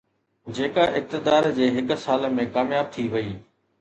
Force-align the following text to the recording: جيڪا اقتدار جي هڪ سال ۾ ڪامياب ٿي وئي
جيڪا 0.59 0.85
اقتدار 1.01 1.49
جي 1.59 1.67
هڪ 1.75 1.99
سال 2.07 2.27
۾ 2.45 2.47
ڪامياب 2.57 2.91
ٿي 2.97 3.07
وئي 3.13 3.37